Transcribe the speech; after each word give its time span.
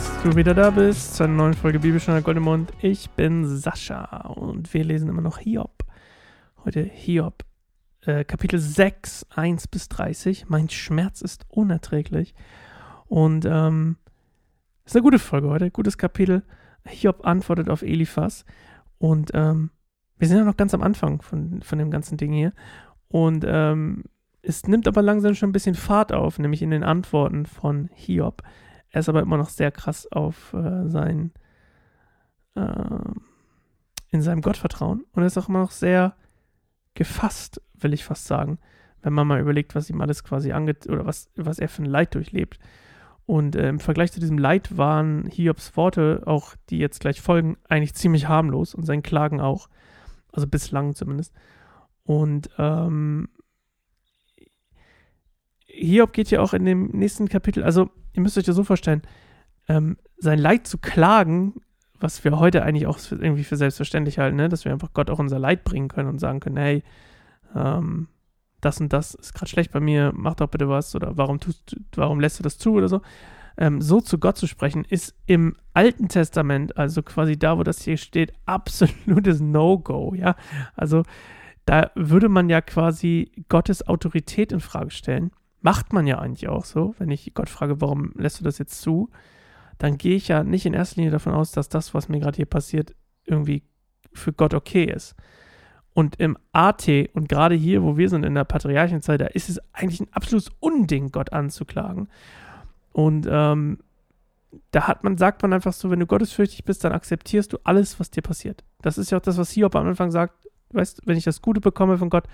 dass 0.00 0.22
du 0.22 0.34
wieder 0.34 0.54
da 0.54 0.70
bist 0.70 1.16
zu 1.16 1.24
einer 1.24 1.34
neuen 1.34 1.52
Folge 1.52 1.78
Bibelstunde 1.78 2.22
Goldemund. 2.22 2.72
Ich 2.80 3.10
bin 3.10 3.44
Sascha 3.44 4.28
und 4.28 4.72
wir 4.72 4.82
lesen 4.82 5.10
immer 5.10 5.20
noch 5.20 5.36
Hiob. 5.36 5.84
Heute 6.64 6.82
Hiob, 6.82 7.44
äh, 8.06 8.24
Kapitel 8.24 8.58
6, 8.58 9.26
1 9.28 9.68
bis 9.68 9.90
30. 9.90 10.48
Mein 10.48 10.70
Schmerz 10.70 11.20
ist 11.20 11.44
unerträglich. 11.50 12.34
Und 13.08 13.44
ähm, 13.44 13.96
ist 14.86 14.96
eine 14.96 15.02
gute 15.02 15.18
Folge 15.18 15.50
heute, 15.50 15.70
gutes 15.70 15.98
Kapitel. 15.98 16.44
Hiob 16.86 17.26
antwortet 17.26 17.68
auf 17.68 17.82
Eliphas. 17.82 18.46
Und 18.96 19.32
ähm, 19.34 19.70
wir 20.16 20.28
sind 20.28 20.38
ja 20.38 20.44
noch 20.44 20.56
ganz 20.56 20.72
am 20.72 20.82
Anfang 20.82 21.20
von, 21.20 21.60
von 21.60 21.78
dem 21.78 21.90
ganzen 21.90 22.16
Ding 22.16 22.32
hier. 22.32 22.54
Und 23.08 23.44
ähm, 23.46 24.04
es 24.40 24.66
nimmt 24.66 24.88
aber 24.88 25.02
langsam 25.02 25.34
schon 25.34 25.50
ein 25.50 25.52
bisschen 25.52 25.74
Fahrt 25.74 26.10
auf, 26.10 26.38
nämlich 26.38 26.62
in 26.62 26.70
den 26.70 26.84
Antworten 26.84 27.44
von 27.44 27.90
Hiob. 27.92 28.42
Er 28.90 29.00
ist 29.00 29.08
aber 29.08 29.22
immer 29.22 29.36
noch 29.36 29.48
sehr 29.48 29.70
krass 29.70 30.10
auf 30.10 30.52
äh, 30.52 30.88
sein, 30.88 31.32
äh, 32.54 32.98
in 34.10 34.22
seinem 34.22 34.42
Gottvertrauen 34.42 35.04
und 35.12 35.22
er 35.22 35.26
ist 35.26 35.38
auch 35.38 35.48
immer 35.48 35.60
noch 35.60 35.70
sehr 35.70 36.16
gefasst, 36.94 37.62
will 37.74 37.92
ich 37.92 38.04
fast 38.04 38.26
sagen, 38.26 38.58
wenn 39.02 39.12
man 39.12 39.26
mal 39.26 39.40
überlegt, 39.40 39.74
was 39.74 39.88
ihm 39.90 40.00
alles 40.00 40.24
quasi 40.24 40.52
angeht 40.52 40.88
oder 40.88 41.06
was, 41.06 41.30
was 41.36 41.58
er 41.58 41.68
für 41.68 41.82
ein 41.82 41.86
Leid 41.86 42.14
durchlebt. 42.14 42.58
Und 43.26 43.54
äh, 43.54 43.68
im 43.68 43.78
Vergleich 43.78 44.10
zu 44.10 44.18
diesem 44.18 44.38
Leid 44.38 44.76
waren 44.76 45.26
Hiobs 45.26 45.76
Worte, 45.76 46.22
auch 46.26 46.56
die 46.68 46.78
jetzt 46.78 46.98
gleich 46.98 47.20
folgen, 47.20 47.56
eigentlich 47.68 47.94
ziemlich 47.94 48.26
harmlos 48.26 48.74
und 48.74 48.84
sein 48.84 49.02
Klagen 49.02 49.40
auch. 49.40 49.68
Also 50.32 50.48
bislang 50.48 50.94
zumindest. 50.94 51.32
Und 52.02 52.50
ähm, 52.58 53.28
Hiob 55.66 56.12
geht 56.12 56.30
ja 56.30 56.40
auch 56.40 56.52
in 56.52 56.64
dem 56.64 56.88
nächsten 56.88 57.28
Kapitel, 57.28 57.62
also 57.62 57.90
ihr 58.12 58.22
müsst 58.22 58.38
euch 58.38 58.44
das 58.44 58.56
so 58.56 58.64
vorstellen, 58.64 59.02
ähm, 59.68 59.96
sein 60.18 60.38
Leid 60.38 60.66
zu 60.66 60.78
klagen, 60.78 61.60
was 61.98 62.24
wir 62.24 62.38
heute 62.38 62.62
eigentlich 62.62 62.86
auch 62.86 62.98
irgendwie 63.10 63.44
für 63.44 63.56
selbstverständlich 63.56 64.18
halten, 64.18 64.36
ne? 64.36 64.48
dass 64.48 64.64
wir 64.64 64.72
einfach 64.72 64.92
Gott 64.94 65.10
auch 65.10 65.18
unser 65.18 65.38
Leid 65.38 65.64
bringen 65.64 65.88
können 65.88 66.08
und 66.08 66.18
sagen 66.18 66.40
können, 66.40 66.56
hey, 66.56 66.82
ähm, 67.54 68.08
das 68.60 68.80
und 68.80 68.92
das 68.92 69.14
ist 69.14 69.34
gerade 69.34 69.50
schlecht 69.50 69.72
bei 69.72 69.80
mir, 69.80 70.12
mach 70.14 70.34
doch 70.34 70.48
bitte 70.48 70.68
was 70.68 70.94
oder 70.94 71.16
warum 71.16 71.40
tust 71.40 71.76
warum 71.94 72.20
lässt 72.20 72.38
du 72.38 72.42
das 72.42 72.58
zu 72.58 72.72
oder 72.72 72.88
so. 72.88 73.00
Ähm, 73.56 73.82
so 73.82 74.00
zu 74.00 74.18
Gott 74.18 74.36
zu 74.38 74.46
sprechen, 74.46 74.84
ist 74.84 75.14
im 75.26 75.56
Alten 75.74 76.08
Testament, 76.08 76.76
also 76.76 77.02
quasi 77.02 77.38
da, 77.38 77.58
wo 77.58 77.62
das 77.62 77.82
hier 77.82 77.96
steht, 77.96 78.32
absolutes 78.46 79.40
No-Go, 79.40 80.14
ja. 80.14 80.36
Also 80.76 81.02
da 81.66 81.90
würde 81.94 82.28
man 82.28 82.48
ja 82.48 82.60
quasi 82.60 83.30
Gottes 83.48 83.86
Autorität 83.86 84.52
in 84.52 84.60
Frage 84.60 84.90
stellen. 84.90 85.30
Macht 85.60 85.92
man 85.92 86.06
ja 86.06 86.18
eigentlich 86.18 86.48
auch 86.48 86.64
so. 86.64 86.94
Wenn 86.98 87.10
ich 87.10 87.32
Gott 87.34 87.48
frage, 87.48 87.80
warum 87.80 88.12
lässt 88.16 88.40
du 88.40 88.44
das 88.44 88.58
jetzt 88.58 88.80
zu, 88.80 89.10
dann 89.78 89.98
gehe 89.98 90.16
ich 90.16 90.28
ja 90.28 90.44
nicht 90.44 90.66
in 90.66 90.74
erster 90.74 90.96
Linie 90.96 91.10
davon 91.10 91.34
aus, 91.34 91.52
dass 91.52 91.68
das, 91.68 91.94
was 91.94 92.08
mir 92.08 92.20
gerade 92.20 92.36
hier 92.36 92.46
passiert, 92.46 92.94
irgendwie 93.24 93.62
für 94.12 94.32
Gott 94.32 94.54
okay 94.54 94.84
ist. 94.84 95.14
Und 95.92 96.16
im 96.16 96.38
AT 96.52 96.88
und 97.14 97.28
gerade 97.28 97.54
hier, 97.54 97.82
wo 97.82 97.96
wir 97.96 98.08
sind 98.08 98.24
in 98.24 98.34
der 98.34 98.44
Patriarchenzeit, 98.44 99.20
da 99.20 99.26
ist 99.26 99.48
es 99.48 99.60
eigentlich 99.72 100.00
ein 100.00 100.12
absolutes 100.12 100.50
Unding, 100.60 101.10
Gott 101.10 101.32
anzuklagen. 101.32 102.08
Und 102.92 103.26
ähm, 103.28 103.78
da 104.70 104.86
hat 104.86 105.04
man, 105.04 105.16
sagt 105.18 105.42
man 105.42 105.52
einfach 105.52 105.72
so, 105.72 105.90
wenn 105.90 106.00
du 106.00 106.06
gottesfürchtig 106.06 106.64
bist, 106.64 106.84
dann 106.84 106.92
akzeptierst 106.92 107.52
du 107.52 107.58
alles, 107.64 108.00
was 108.00 108.10
dir 108.10 108.22
passiert. 108.22 108.64
Das 108.82 108.98
ist 108.98 109.10
ja 109.10 109.18
auch 109.18 109.22
das, 109.22 109.38
was 109.38 109.50
Hiob 109.50 109.74
am 109.76 109.86
Anfang 109.86 110.10
sagt. 110.10 110.48
Weißt, 110.72 111.02
wenn 111.06 111.16
ich 111.16 111.24
das 111.24 111.42
Gute 111.42 111.60
bekomme 111.60 111.98
von 111.98 112.10
Gott, 112.10 112.24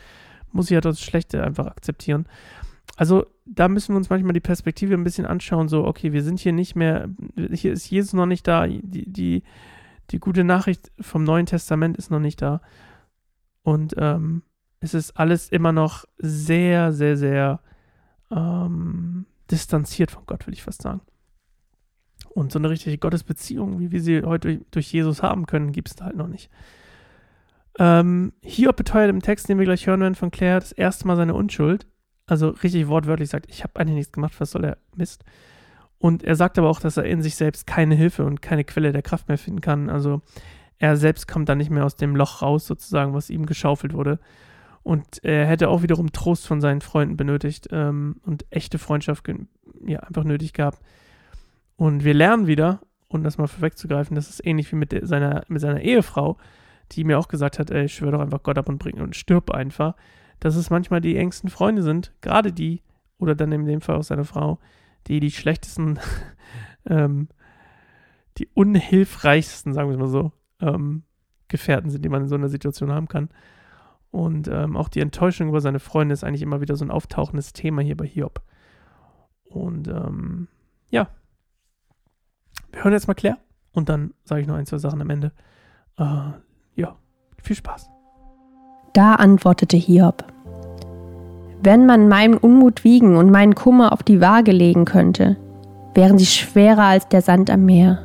muss 0.52 0.66
ich 0.66 0.72
ja 0.72 0.80
das 0.80 1.00
Schlechte 1.00 1.42
einfach 1.42 1.66
akzeptieren. 1.66 2.26
Also 2.96 3.26
da 3.44 3.68
müssen 3.68 3.92
wir 3.92 3.98
uns 3.98 4.10
manchmal 4.10 4.32
die 4.32 4.40
Perspektive 4.40 4.94
ein 4.94 5.04
bisschen 5.04 5.26
anschauen, 5.26 5.68
so, 5.68 5.84
okay, 5.84 6.12
wir 6.12 6.22
sind 6.22 6.40
hier 6.40 6.52
nicht 6.52 6.76
mehr, 6.76 7.08
hier 7.52 7.72
ist 7.72 7.90
Jesus 7.90 8.12
noch 8.12 8.26
nicht 8.26 8.46
da, 8.46 8.66
die, 8.66 9.10
die, 9.10 9.42
die 10.10 10.18
gute 10.18 10.44
Nachricht 10.44 10.90
vom 11.00 11.24
Neuen 11.24 11.46
Testament 11.46 11.96
ist 11.96 12.10
noch 12.10 12.20
nicht 12.20 12.40
da. 12.40 12.60
Und 13.62 13.94
ähm, 13.98 14.42
es 14.80 14.94
ist 14.94 15.18
alles 15.18 15.48
immer 15.48 15.72
noch 15.72 16.04
sehr, 16.18 16.92
sehr, 16.92 17.16
sehr 17.16 17.60
ähm, 18.30 19.26
distanziert 19.50 20.10
von 20.10 20.24
Gott, 20.26 20.46
will 20.46 20.54
ich 20.54 20.62
fast 20.62 20.82
sagen. 20.82 21.00
Und 22.30 22.52
so 22.52 22.58
eine 22.58 22.70
richtige 22.70 22.98
Gottesbeziehung, 22.98 23.78
wie 23.80 23.90
wir 23.90 24.00
sie 24.00 24.22
heute 24.22 24.48
durch, 24.48 24.60
durch 24.70 24.92
Jesus 24.92 25.22
haben 25.22 25.46
können, 25.46 25.72
gibt 25.72 25.88
es 25.88 25.96
da 25.96 26.06
halt 26.06 26.16
noch 26.16 26.28
nicht. 26.28 26.50
Ähm, 27.78 28.32
Hiob 28.42 28.76
beteuert 28.76 29.10
im 29.10 29.22
Text, 29.22 29.48
den 29.48 29.58
wir 29.58 29.64
gleich 29.64 29.86
hören 29.86 30.00
werden 30.00 30.14
von 30.14 30.30
Claire, 30.30 30.60
das 30.60 30.72
erste 30.72 31.06
Mal 31.06 31.16
seine 31.16 31.34
Unschuld 31.34 31.86
also 32.26 32.50
richtig 32.50 32.88
wortwörtlich 32.88 33.30
sagt, 33.30 33.46
ich 33.48 33.62
habe 33.62 33.78
eigentlich 33.78 33.96
nichts 33.96 34.12
gemacht, 34.12 34.34
was 34.38 34.50
soll 34.50 34.64
er 34.64 34.78
Mist. 34.94 35.24
Und 35.98 36.22
er 36.24 36.36
sagt 36.36 36.58
aber 36.58 36.68
auch, 36.68 36.80
dass 36.80 36.96
er 36.96 37.04
in 37.04 37.22
sich 37.22 37.36
selbst 37.36 37.66
keine 37.66 37.94
Hilfe 37.94 38.24
und 38.24 38.42
keine 38.42 38.64
Quelle 38.64 38.92
der 38.92 39.02
Kraft 39.02 39.28
mehr 39.28 39.38
finden 39.38 39.60
kann. 39.60 39.88
Also 39.88 40.20
er 40.78 40.96
selbst 40.96 41.26
kommt 41.26 41.48
dann 41.48 41.58
nicht 41.58 41.70
mehr 41.70 41.84
aus 41.84 41.96
dem 41.96 42.16
Loch 42.16 42.42
raus, 42.42 42.66
sozusagen, 42.66 43.14
was 43.14 43.30
ihm 43.30 43.46
geschaufelt 43.46 43.94
wurde. 43.94 44.18
Und 44.82 45.24
er 45.24 45.46
hätte 45.46 45.68
auch 45.68 45.82
wiederum 45.82 46.12
Trost 46.12 46.46
von 46.46 46.60
seinen 46.60 46.80
Freunden 46.80 47.16
benötigt 47.16 47.68
ähm, 47.72 48.16
und 48.24 48.44
echte 48.50 48.78
Freundschaft 48.78 49.26
ja, 49.84 50.00
einfach 50.00 50.24
nötig 50.24 50.52
gehabt. 50.52 50.80
Und 51.76 52.04
wir 52.04 52.14
lernen 52.14 52.46
wieder, 52.46 52.80
um 53.08 53.24
das 53.24 53.38
mal 53.38 53.48
vorwegzugreifen, 53.48 54.14
das 54.14 54.30
ist 54.30 54.46
ähnlich 54.46 54.70
wie 54.70 54.76
mit 54.76 54.94
seiner, 55.02 55.44
mit 55.48 55.60
seiner 55.60 55.80
Ehefrau, 55.80 56.36
die 56.92 57.04
mir 57.04 57.18
auch 57.18 57.28
gesagt 57.28 57.58
hat, 57.58 57.70
ey, 57.70 57.88
schwör 57.88 58.12
doch 58.12 58.20
einfach 58.20 58.42
Gott 58.42 58.58
ab 58.58 58.68
und 58.68 58.78
bring 58.78 59.00
und 59.00 59.16
stirb 59.16 59.50
einfach 59.50 59.94
dass 60.40 60.56
es 60.56 60.70
manchmal 60.70 61.00
die 61.00 61.16
engsten 61.16 61.50
Freunde 61.50 61.82
sind, 61.82 62.12
gerade 62.20 62.52
die, 62.52 62.82
oder 63.18 63.34
dann 63.34 63.52
in 63.52 63.64
dem 63.64 63.80
Fall 63.80 63.96
auch 63.96 64.02
seine 64.02 64.24
Frau, 64.24 64.58
die 65.06 65.20
die 65.20 65.30
schlechtesten, 65.30 65.98
ähm, 66.86 67.28
die 68.38 68.48
unhilfreichsten, 68.54 69.72
sagen 69.72 69.88
wir 69.88 69.94
es 69.94 70.00
mal 70.00 70.08
so, 70.08 70.32
ähm, 70.60 71.04
Gefährten 71.48 71.90
sind, 71.90 72.04
die 72.04 72.08
man 72.08 72.22
in 72.22 72.28
so 72.28 72.34
einer 72.34 72.48
Situation 72.48 72.92
haben 72.92 73.08
kann. 73.08 73.30
Und 74.10 74.48
ähm, 74.48 74.76
auch 74.76 74.88
die 74.88 75.00
Enttäuschung 75.00 75.48
über 75.48 75.60
seine 75.60 75.78
Freunde 75.78 76.12
ist 76.12 76.24
eigentlich 76.24 76.42
immer 76.42 76.60
wieder 76.60 76.76
so 76.76 76.84
ein 76.84 76.90
auftauchendes 76.90 77.52
Thema 77.52 77.82
hier 77.82 77.96
bei 77.96 78.06
Hiob. 78.06 78.42
Und 79.44 79.88
ähm, 79.88 80.48
ja, 80.90 81.08
wir 82.72 82.84
hören 82.84 82.92
jetzt 82.92 83.08
mal 83.08 83.14
Claire 83.14 83.38
und 83.72 83.88
dann 83.88 84.14
sage 84.24 84.40
ich 84.40 84.46
noch 84.46 84.56
ein, 84.56 84.66
zwei 84.66 84.78
Sachen 84.78 85.00
am 85.00 85.10
Ende. 85.10 85.32
Äh, 85.98 86.32
ja, 86.74 86.96
viel 87.42 87.56
Spaß. 87.56 87.95
Da 88.96 89.16
antwortete 89.16 89.76
Hiob, 89.76 90.24
wenn 91.62 91.84
man 91.84 92.08
meinen 92.08 92.38
Unmut 92.38 92.82
wiegen 92.82 93.18
und 93.18 93.30
meinen 93.30 93.54
Kummer 93.54 93.92
auf 93.92 94.02
die 94.02 94.22
Waage 94.22 94.52
legen 94.52 94.86
könnte, 94.86 95.36
wären 95.94 96.16
sie 96.16 96.24
schwerer 96.24 96.84
als 96.84 97.06
der 97.06 97.20
Sand 97.20 97.50
am 97.50 97.66
Meer. 97.66 97.98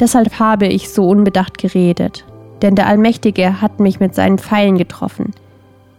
Deshalb 0.00 0.40
habe 0.40 0.66
ich 0.66 0.90
so 0.90 1.08
unbedacht 1.08 1.58
geredet, 1.58 2.24
denn 2.60 2.74
der 2.74 2.88
Allmächtige 2.88 3.62
hat 3.62 3.78
mich 3.78 4.00
mit 4.00 4.16
seinen 4.16 4.38
Pfeilen 4.38 4.78
getroffen. 4.78 5.32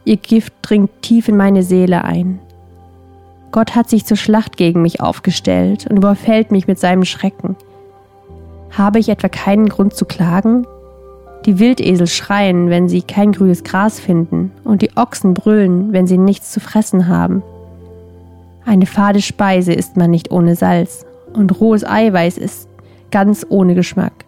Ihr 0.03 0.17
Gift 0.17 0.51
dringt 0.61 0.89
tief 1.01 1.29
in 1.29 1.37
meine 1.37 1.63
Seele 1.63 2.03
ein. 2.03 2.39
Gott 3.53 3.75
hat 3.75 3.89
sich 3.89 4.05
zur 4.05 4.17
Schlacht 4.17 4.57
gegen 4.57 4.81
mich 4.81 4.99
aufgestellt 4.99 5.87
und 5.89 5.95
überfällt 5.95 6.51
mich 6.51 6.67
mit 6.67 6.79
seinem 6.79 7.05
Schrecken. 7.05 7.55
Habe 8.71 8.99
ich 8.99 9.07
etwa 9.07 9.29
keinen 9.29 9.69
Grund 9.69 9.93
zu 9.93 10.03
klagen? 10.03 10.67
Die 11.45 11.59
Wildesel 11.59 12.07
schreien, 12.07 12.69
wenn 12.69 12.89
sie 12.89 13.01
kein 13.01 13.31
grünes 13.31 13.63
Gras 13.63 13.99
finden, 13.99 14.51
und 14.63 14.81
die 14.81 14.95
Ochsen 14.97 15.33
brüllen, 15.33 15.93
wenn 15.93 16.07
sie 16.07 16.17
nichts 16.17 16.51
zu 16.51 16.59
fressen 16.59 17.07
haben. 17.07 17.43
Eine 18.65 18.85
fade 18.85 19.21
Speise 19.21 19.73
isst 19.73 19.97
man 19.97 20.11
nicht 20.11 20.31
ohne 20.31 20.55
Salz, 20.55 21.05
und 21.33 21.59
rohes 21.59 21.85
Eiweiß 21.85 22.37
ist 22.37 22.67
ganz 23.11 23.45
ohne 23.49 23.73
Geschmack. 23.73 24.25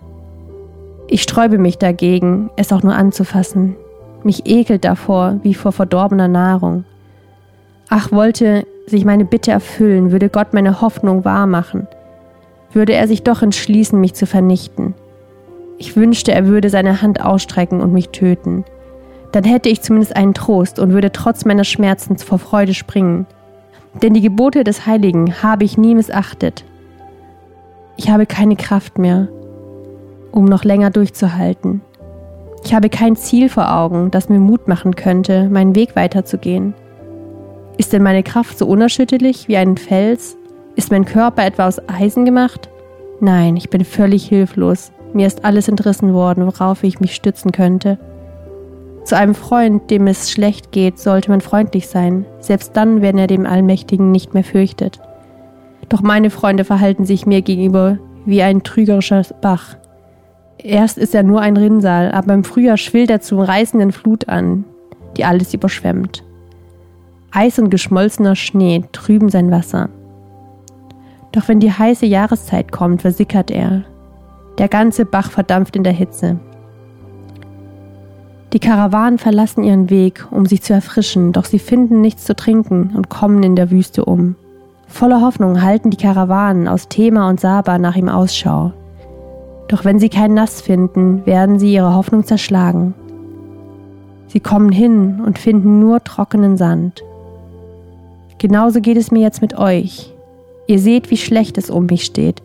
Ich 1.07 1.23
sträube 1.23 1.57
mich 1.57 1.77
dagegen, 1.77 2.49
es 2.55 2.71
auch 2.71 2.83
nur 2.83 2.95
anzufassen. 2.95 3.75
Mich 4.23 4.45
ekelt 4.45 4.85
davor, 4.85 5.39
wie 5.43 5.53
vor 5.53 5.73
verdorbener 5.73 6.29
Nahrung. 6.29 6.85
Ach, 7.89 8.11
wollte 8.11 8.65
sich 8.87 9.03
meine 9.03 9.25
Bitte 9.25 9.51
erfüllen, 9.51 10.11
würde 10.11 10.29
Gott 10.29 10.53
meine 10.53 10.79
Hoffnung 10.79 11.25
wahrmachen. 11.25 11.87
Würde 12.71 12.93
er 12.93 13.07
sich 13.07 13.23
doch 13.23 13.41
entschließen, 13.41 13.99
mich 13.99 14.13
zu 14.13 14.25
vernichten. 14.25 14.93
Ich 15.81 15.95
wünschte, 15.95 16.31
er 16.31 16.45
würde 16.45 16.69
seine 16.69 17.01
Hand 17.01 17.25
ausstrecken 17.25 17.81
und 17.81 17.91
mich 17.91 18.09
töten. 18.09 18.65
Dann 19.31 19.43
hätte 19.43 19.67
ich 19.67 19.81
zumindest 19.81 20.15
einen 20.15 20.35
Trost 20.35 20.77
und 20.77 20.93
würde 20.93 21.11
trotz 21.11 21.43
meiner 21.43 21.63
Schmerzen 21.63 22.19
vor 22.19 22.37
Freude 22.37 22.75
springen. 22.75 23.25
Denn 23.99 24.13
die 24.13 24.21
Gebote 24.21 24.63
des 24.63 24.85
Heiligen 24.85 25.41
habe 25.41 25.63
ich 25.63 25.79
nie 25.79 25.95
missachtet. 25.95 26.65
Ich 27.97 28.11
habe 28.11 28.27
keine 28.27 28.57
Kraft 28.57 28.99
mehr, 28.99 29.27
um 30.31 30.45
noch 30.45 30.63
länger 30.63 30.91
durchzuhalten. 30.91 31.81
Ich 32.63 32.75
habe 32.75 32.89
kein 32.89 33.15
Ziel 33.15 33.49
vor 33.49 33.75
Augen, 33.75 34.11
das 34.11 34.29
mir 34.29 34.39
Mut 34.39 34.67
machen 34.67 34.95
könnte, 34.95 35.49
meinen 35.49 35.73
Weg 35.73 35.95
weiterzugehen. 35.95 36.75
Ist 37.79 37.91
denn 37.91 38.03
meine 38.03 38.21
Kraft 38.21 38.59
so 38.59 38.67
unerschütterlich 38.67 39.47
wie 39.47 39.57
ein 39.57 39.77
Fels? 39.77 40.37
Ist 40.75 40.91
mein 40.91 41.05
Körper 41.05 41.43
etwa 41.43 41.67
aus 41.67 41.81
Eisen 41.89 42.23
gemacht? 42.23 42.69
Nein, 43.19 43.57
ich 43.57 43.71
bin 43.71 43.83
völlig 43.83 44.27
hilflos. 44.27 44.91
Mir 45.13 45.27
ist 45.27 45.43
alles 45.43 45.67
entrissen 45.67 46.13
worden, 46.13 46.45
worauf 46.45 46.83
ich 46.83 46.99
mich 46.99 47.15
stützen 47.15 47.51
könnte. 47.51 47.97
Zu 49.03 49.17
einem 49.17 49.35
Freund, 49.35 49.89
dem 49.89 50.07
es 50.07 50.31
schlecht 50.31 50.71
geht, 50.71 50.99
sollte 50.99 51.31
man 51.31 51.41
freundlich 51.41 51.87
sein, 51.87 52.25
selbst 52.39 52.77
dann, 52.77 53.01
wenn 53.01 53.17
er 53.17 53.27
dem 53.27 53.45
Allmächtigen 53.45 54.11
nicht 54.11 54.33
mehr 54.33 54.43
fürchtet. 54.43 54.99
Doch 55.89 56.01
meine 56.01 56.29
Freunde 56.29 56.63
verhalten 56.63 57.05
sich 57.05 57.25
mir 57.25 57.41
gegenüber 57.41 57.97
wie 58.25 58.41
ein 58.41 58.63
trügerischer 58.63 59.23
Bach. 59.41 59.75
Erst 60.57 60.97
ist 60.97 61.15
er 61.15 61.23
nur 61.23 61.41
ein 61.41 61.57
Rinnsal, 61.57 62.11
aber 62.11 62.33
im 62.33 62.43
Frühjahr 62.43 62.77
schwillt 62.77 63.09
er 63.09 63.21
zur 63.21 63.47
reißenden 63.47 63.91
Flut 63.91 64.29
an, 64.29 64.63
die 65.17 65.25
alles 65.25 65.53
überschwemmt. 65.53 66.23
Eis 67.31 67.57
und 67.57 67.69
geschmolzener 67.69 68.35
Schnee 68.35 68.83
trüben 68.91 69.29
sein 69.29 69.49
Wasser. 69.51 69.89
Doch 71.31 71.47
wenn 71.47 71.59
die 71.59 71.71
heiße 71.71 72.05
Jahreszeit 72.05 72.71
kommt, 72.71 73.01
versickert 73.01 73.49
er. 73.49 73.83
Der 74.57 74.67
ganze 74.67 75.05
Bach 75.05 75.31
verdampft 75.31 75.75
in 75.75 75.83
der 75.83 75.93
Hitze. 75.93 76.39
Die 78.53 78.59
Karawanen 78.59 79.17
verlassen 79.17 79.63
ihren 79.63 79.89
Weg, 79.89 80.27
um 80.29 80.45
sich 80.45 80.61
zu 80.61 80.73
erfrischen, 80.73 81.31
doch 81.31 81.45
sie 81.45 81.59
finden 81.59 82.01
nichts 82.01 82.25
zu 82.25 82.35
trinken 82.35 82.91
und 82.95 83.09
kommen 83.09 83.43
in 83.43 83.55
der 83.55 83.71
Wüste 83.71 84.03
um. 84.03 84.35
Voller 84.87 85.21
Hoffnung 85.21 85.61
halten 85.61 85.89
die 85.89 85.97
Karawanen 85.97 86.67
aus 86.67 86.89
Thema 86.89 87.29
und 87.29 87.39
Saba 87.39 87.77
nach 87.77 87.95
ihm 87.95 88.09
Ausschau. 88.09 88.73
Doch 89.69 89.85
wenn 89.85 89.99
sie 89.99 90.09
kein 90.09 90.33
Nass 90.33 90.59
finden, 90.59 91.25
werden 91.25 91.59
sie 91.59 91.73
ihre 91.73 91.95
Hoffnung 91.95 92.25
zerschlagen. 92.25 92.93
Sie 94.27 94.41
kommen 94.41 94.71
hin 94.71 95.21
und 95.25 95.39
finden 95.39 95.79
nur 95.79 96.03
trockenen 96.03 96.57
Sand. 96.57 97.03
Genauso 98.37 98.81
geht 98.81 98.97
es 98.97 99.11
mir 99.11 99.21
jetzt 99.21 99.41
mit 99.41 99.57
euch. 99.57 100.13
Ihr 100.67 100.79
seht, 100.79 101.09
wie 101.09 101.17
schlecht 101.17 101.57
es 101.57 101.69
um 101.69 101.85
mich 101.85 102.03
steht 102.03 102.41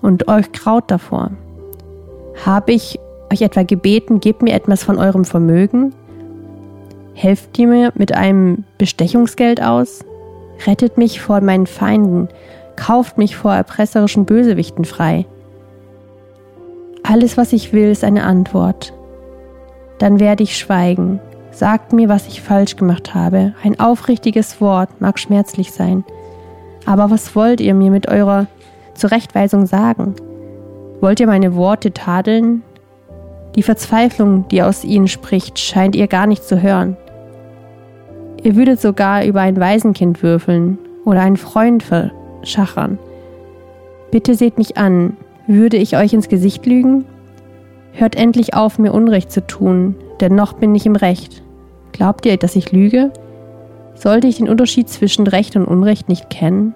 und 0.00 0.28
euch 0.28 0.52
graut 0.52 0.90
davor. 0.90 1.32
Habe 2.44 2.72
ich 2.72 2.98
euch 3.32 3.42
etwa 3.42 3.62
gebeten, 3.62 4.20
gebt 4.20 4.42
mir 4.42 4.54
etwas 4.54 4.82
von 4.82 4.98
eurem 4.98 5.24
Vermögen? 5.24 5.94
Helft 7.14 7.58
ihr 7.58 7.66
mir 7.66 7.92
mit 7.96 8.14
einem 8.14 8.64
Bestechungsgeld 8.78 9.62
aus? 9.62 10.04
Rettet 10.66 10.96
mich 10.96 11.20
vor 11.20 11.40
meinen 11.40 11.66
Feinden, 11.66 12.28
kauft 12.76 13.18
mich 13.18 13.36
vor 13.36 13.52
erpresserischen 13.52 14.24
Bösewichten 14.24 14.84
frei. 14.84 15.26
Alles, 17.02 17.36
was 17.36 17.52
ich 17.52 17.72
will, 17.72 17.90
ist 17.90 18.04
eine 18.04 18.24
Antwort. 18.24 18.92
Dann 19.98 20.20
werde 20.20 20.42
ich 20.42 20.56
schweigen. 20.56 21.20
Sagt 21.50 21.92
mir, 21.92 22.08
was 22.08 22.26
ich 22.26 22.40
falsch 22.40 22.76
gemacht 22.76 23.14
habe. 23.14 23.54
Ein 23.62 23.78
aufrichtiges 23.80 24.60
Wort 24.60 25.00
mag 25.00 25.18
schmerzlich 25.18 25.72
sein. 25.72 26.04
Aber 26.86 27.10
was 27.10 27.34
wollt 27.34 27.60
ihr 27.60 27.74
mir 27.74 27.90
mit 27.90 28.08
eurer 28.08 28.46
Zurechtweisung 28.94 29.66
sagen? 29.66 30.14
Wollt 31.00 31.20
ihr 31.20 31.26
meine 31.26 31.54
Worte 31.54 31.92
tadeln? 31.92 32.62
Die 33.54 33.62
Verzweiflung, 33.62 34.46
die 34.48 34.62
aus 34.62 34.84
ihnen 34.84 35.08
spricht, 35.08 35.58
scheint 35.58 35.96
ihr 35.96 36.06
gar 36.06 36.26
nicht 36.26 36.44
zu 36.44 36.62
hören. 36.62 36.96
Ihr 38.42 38.54
würdet 38.56 38.80
sogar 38.80 39.24
über 39.24 39.40
ein 39.40 39.58
Waisenkind 39.58 40.22
würfeln 40.22 40.78
oder 41.04 41.20
einen 41.20 41.36
Freund 41.36 41.82
verschachern. 41.82 42.98
Bitte 44.10 44.34
seht 44.34 44.58
mich 44.58 44.76
an, 44.76 45.16
würde 45.46 45.76
ich 45.76 45.96
euch 45.96 46.12
ins 46.12 46.28
Gesicht 46.28 46.66
lügen? 46.66 47.04
Hört 47.92 48.16
endlich 48.16 48.54
auf, 48.54 48.78
mir 48.78 48.92
Unrecht 48.92 49.32
zu 49.32 49.46
tun, 49.46 49.96
denn 50.20 50.34
noch 50.34 50.52
bin 50.54 50.74
ich 50.74 50.86
im 50.86 50.96
Recht. 50.96 51.42
Glaubt 51.92 52.24
ihr, 52.24 52.36
dass 52.36 52.56
ich 52.56 52.72
lüge? 52.72 53.10
Sollte 53.94 54.26
ich 54.26 54.36
den 54.36 54.48
Unterschied 54.48 54.88
zwischen 54.88 55.26
Recht 55.26 55.56
und 55.56 55.64
Unrecht 55.64 56.08
nicht 56.08 56.30
kennen? 56.30 56.74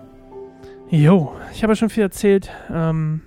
Jo, 0.91 1.33
ich 1.53 1.63
habe 1.63 1.77
schon 1.77 1.89
viel 1.89 2.03
erzählt. 2.03 2.51
Ähm, 2.73 3.23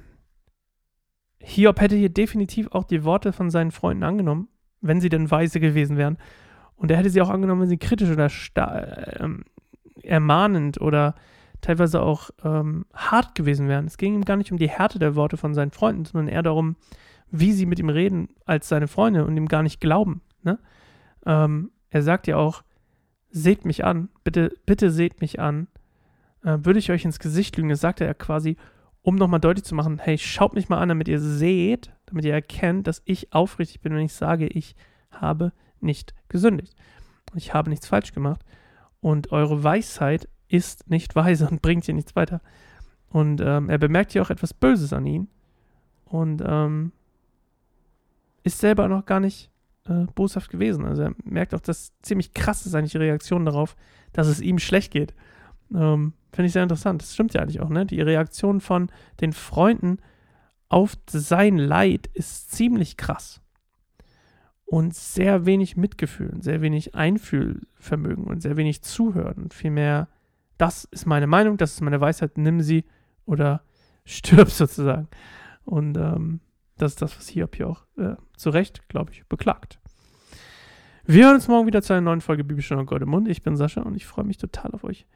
Hiob 1.48 1.80
hätte 1.80 1.96
hier 1.96 2.10
definitiv 2.10 2.68
auch 2.72 2.84
die 2.84 3.06
Worte 3.06 3.32
von 3.32 3.50
seinen 3.50 3.72
Freunden 3.72 4.04
angenommen, 4.04 4.50
wenn 4.82 5.00
sie 5.00 5.08
denn 5.08 5.32
weise 5.32 5.62
gewesen 5.62 5.96
wären. 5.96 6.18
Und 6.76 6.92
er 6.92 6.98
hätte 6.98 7.10
sie 7.10 7.22
auch 7.22 7.30
angenommen, 7.30 7.62
wenn 7.62 7.70
sie 7.70 7.78
kritisch 7.78 8.10
oder 8.10 8.30
ähm, 9.22 9.46
ermahnend 10.04 10.82
oder 10.82 11.16
teilweise 11.62 12.02
auch 12.02 12.32
ähm, 12.44 12.86
hart 12.94 13.34
gewesen 13.34 13.70
wären. 13.70 13.86
Es 13.86 13.98
ging 13.98 14.14
ihm 14.14 14.26
gar 14.26 14.36
nicht 14.36 14.52
um 14.52 14.58
die 14.58 14.70
Härte 14.70 15.00
der 15.00 15.16
Worte 15.16 15.38
von 15.38 15.54
seinen 15.54 15.72
Freunden, 15.72 16.04
sondern 16.04 16.28
eher 16.28 16.44
darum, 16.44 16.76
wie 17.32 17.54
sie 17.54 17.66
mit 17.66 17.80
ihm 17.80 17.90
reden 17.90 18.28
als 18.46 18.68
seine 18.68 18.90
Freunde 18.90 19.26
und 19.26 19.38
ihm 19.38 19.48
gar 19.48 19.64
nicht 19.64 19.80
glauben. 19.80 20.22
Ne? 20.44 20.60
Ähm, 21.26 21.72
er 21.90 22.04
sagt 22.04 22.28
ja 22.28 22.36
auch, 22.36 22.62
seht 23.32 23.64
mich 23.64 23.86
an, 23.86 24.10
bitte, 24.26 24.54
bitte 24.66 24.92
seht 24.92 25.22
mich 25.22 25.40
an. 25.40 25.68
Äh, 26.44 26.58
würde 26.64 26.80
ich 26.80 26.92
euch 26.92 27.06
ins 27.06 27.20
Gesicht 27.20 27.56
lügen, 27.56 27.70
das 27.70 27.80
sagte 27.80 28.06
er 28.06 28.14
quasi, 28.14 28.58
um 29.08 29.16
nochmal 29.16 29.40
deutlich 29.40 29.64
zu 29.64 29.74
machen, 29.74 30.00
hey, 30.00 30.18
schaut 30.18 30.54
mich 30.54 30.68
mal 30.68 30.80
an, 30.80 30.90
damit 30.90 31.08
ihr 31.08 31.22
seht, 31.22 31.94
damit 32.08 32.26
ihr 32.26 32.34
erkennt, 32.34 32.88
dass 32.88 33.02
ich 33.06 33.32
aufrichtig 33.32 33.80
bin, 33.80 33.94
wenn 33.94 34.02
ich 34.04 34.12
sage, 34.12 34.48
ich 34.48 34.76
habe 35.12 35.54
nicht 35.80 36.14
gesündigt. 36.28 36.76
Ich 37.34 37.54
habe 37.54 37.70
nichts 37.70 37.88
falsch 37.88 38.12
gemacht. 38.12 38.42
Und 39.00 39.32
eure 39.32 39.64
Weisheit 39.64 40.28
ist 40.50 40.90
nicht 40.90 41.16
weise 41.16 41.48
und 41.48 41.62
bringt 41.62 41.86
hier 41.86 41.94
nichts 41.94 42.18
weiter. 42.18 42.42
Und 43.08 43.40
ähm, 43.40 43.70
er 43.70 43.78
bemerkt 43.78 44.12
hier 44.12 44.22
auch 44.22 44.30
etwas 44.30 44.54
Böses 44.54 44.92
an 44.92 45.06
ihn 45.06 45.30
und 46.04 46.44
ähm, 46.46 46.92
ist 48.44 48.60
selber 48.60 48.90
noch 48.90 49.06
gar 49.06 49.22
nicht 49.22 49.50
äh, 49.86 50.06
boshaft 50.16 50.50
gewesen. 50.50 50.84
Also 50.84 51.04
er 51.04 51.16
merkt 51.24 51.56
auch, 51.56 51.62
dass 51.62 51.94
ziemlich 52.02 52.34
krass 52.34 52.66
ist 52.66 52.76
eigentlich 52.76 52.92
die 52.92 52.98
Reaktion 52.98 53.46
darauf, 53.46 53.78
dass 54.12 54.28
es 54.28 54.42
ihm 54.42 54.60
schlecht 54.60 54.92
geht. 54.92 55.14
Ähm, 55.74 56.12
Finde 56.38 56.46
ich 56.46 56.54
sehr 56.54 56.62
interessant. 56.62 57.02
Das 57.02 57.16
stimmt 57.16 57.34
ja 57.34 57.42
eigentlich 57.42 57.62
auch, 57.62 57.70
ne? 57.70 57.88
Die 57.88 58.00
Reaktion 58.00 58.62
von 58.62 58.92
den 59.22 59.34
Freunden 59.34 59.98
auf 60.70 60.96
sein 61.10 61.58
Leid 61.58 62.12
ist 62.14 62.52
ziemlich 62.52 62.96
krass. 62.96 63.42
Und 64.64 64.94
sehr 64.94 65.48
wenig 65.48 65.78
Mitgefühl, 65.78 66.36
sehr 66.40 66.62
wenig 66.62 66.94
Einfühlvermögen 66.94 68.26
und 68.26 68.44
sehr 68.44 68.56
wenig 68.56 68.84
Zuhören. 68.84 69.46
Und 69.46 69.56
vielmehr 69.56 70.10
das 70.60 70.84
ist 70.84 71.08
meine 71.08 71.26
Meinung, 71.26 71.58
das 71.58 71.74
ist 71.74 71.82
meine 71.82 72.02
Weisheit, 72.02 72.38
nimm 72.38 72.62
sie 72.62 72.86
oder 73.26 73.64
stirb 74.06 74.52
sozusagen. 74.52 75.08
Und 75.66 75.98
ähm, 75.98 76.42
das 76.78 76.92
ist 76.92 77.02
das, 77.02 77.18
was 77.18 77.30
Hiob 77.30 77.56
hier 77.56 77.68
auch 77.68 77.88
äh, 77.98 78.16
zu 78.36 78.52
Recht, 78.52 78.88
glaube 78.90 79.12
ich, 79.12 79.26
beklagt. 79.26 79.80
Wir 81.04 81.26
hören 81.26 81.38
uns 81.38 81.48
morgen 81.48 81.66
wieder 81.66 81.82
zu 81.82 81.94
einer 81.94 82.02
neuen 82.02 82.22
Folge 82.22 82.44
Bibelstunde 82.44 82.86
Gold 82.86 83.02
im 83.02 83.10
Mund. 83.10 83.28
Ich 83.28 83.42
bin 83.42 83.58
Sascha 83.58 83.82
und 83.82 83.96
ich 83.96 84.06
freue 84.06 84.26
mich 84.26 84.38
total 84.38 84.70
auf 84.74 84.84
euch. 84.84 85.08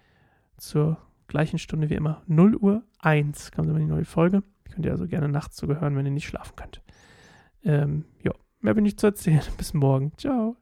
Zur 0.58 0.98
gleichen 1.32 1.58
Stunde 1.58 1.90
wie 1.90 1.96
immer, 1.96 2.22
0 2.28 2.56
Uhr 2.56 2.84
1 3.00 3.52
kommt 3.52 3.70
immer 3.70 3.80
die 3.80 3.86
neue 3.86 4.06
Folge. 4.06 4.44
Könnt 4.72 4.86
ihr 4.86 4.92
also 4.92 5.08
gerne 5.08 5.28
nachts 5.28 5.58
sogar 5.58 5.82
wenn 5.82 6.06
ihr 6.06 6.12
nicht 6.12 6.28
schlafen 6.28 6.56
könnt. 6.56 6.82
Ähm, 7.64 8.06
ja, 8.24 8.32
mehr 8.60 8.74
bin 8.74 8.86
ich 8.86 8.98
zu 8.98 9.08
erzählen. 9.08 9.42
Bis 9.58 9.74
morgen. 9.74 10.12
Ciao. 10.18 10.61